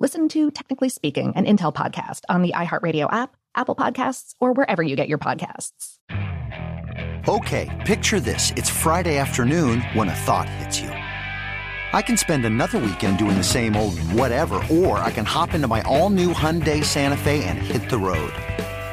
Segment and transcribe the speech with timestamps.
[0.00, 4.80] Listen to Technically Speaking, an Intel podcast on the iHeartRadio app, Apple Podcasts, or wherever
[4.80, 5.98] you get your podcasts.
[7.26, 8.52] Okay, picture this.
[8.54, 10.90] It's Friday afternoon when a thought hits you.
[10.90, 15.66] I can spend another weekend doing the same old whatever, or I can hop into
[15.66, 18.32] my all new Hyundai Santa Fe and hit the road.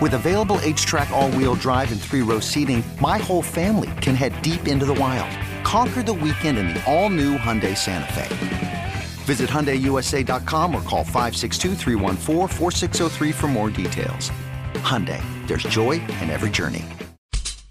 [0.00, 4.40] With available HTRAC, all wheel drive, and three row seating, my whole family can head
[4.40, 5.30] deep into the wild.
[5.66, 8.72] Conquer the weekend in the all new Hyundai Santa Fe.
[9.24, 11.74] Visit HyundaiUSA.com or call 562
[13.32, 14.30] for more details.
[14.74, 16.84] Hyundai, there's joy in every journey.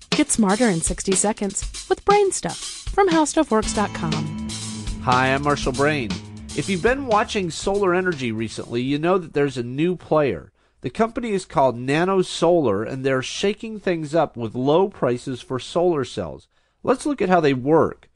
[0.10, 4.50] Get smarter in 60 seconds with Brain Stuff from HowStuffWorks.com.
[5.04, 6.10] Hi, I'm Marshall Brain.
[6.56, 10.52] If you've been watching solar energy recently, you know that there's a new player.
[10.82, 15.60] The company is called Nano Solar, and they're shaking things up with low prices for
[15.60, 16.48] solar cells.
[16.84, 18.10] Let's look at how they work.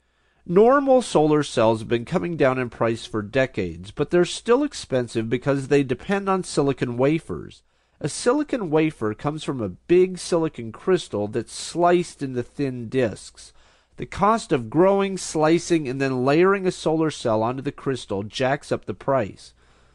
[0.50, 5.28] Normal solar cells have been coming down in price for decades, but they're still expensive
[5.28, 7.62] because they depend on silicon wafers.
[8.00, 13.52] A silicon wafer comes from a big silicon crystal that's sliced into thin disks.
[13.98, 18.72] The cost of growing, slicing, and then layering a solar cell onto the crystal jacks
[18.72, 19.52] up the price.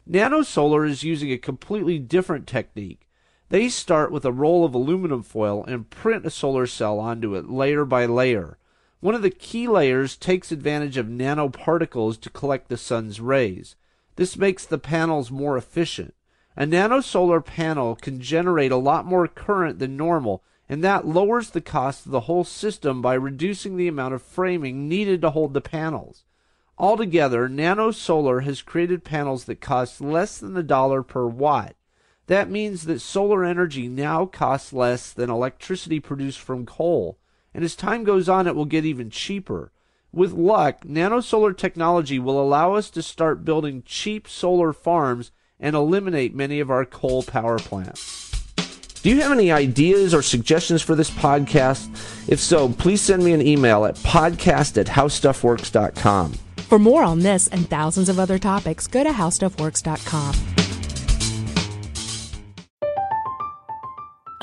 [0.08, 3.08] NanoSolar is using a completely different technique.
[3.48, 7.50] They start with a roll of aluminum foil and print a solar cell onto it
[7.50, 8.56] layer by layer.
[9.04, 13.76] One of the key layers takes advantage of nanoparticles to collect the sun's rays.
[14.16, 16.14] This makes the panels more efficient.
[16.56, 21.60] A nanosolar panel can generate a lot more current than normal, and that lowers the
[21.60, 25.60] cost of the whole system by reducing the amount of framing needed to hold the
[25.60, 26.24] panels.
[26.78, 31.76] Altogether, NanoSolar has created panels that cost less than a dollar per watt.
[32.26, 37.18] That means that solar energy now costs less than electricity produced from coal
[37.54, 39.72] and as time goes on, it will get even cheaper.
[40.12, 46.34] With luck, nanosolar technology will allow us to start building cheap solar farms and eliminate
[46.34, 48.30] many of our coal power plants.
[49.02, 51.88] Do you have any ideas or suggestions for this podcast?
[52.28, 56.32] If so, please send me an email at podcast at howstuffworks.com.
[56.56, 60.63] For more on this and thousands of other topics, go to howstuffworks.com.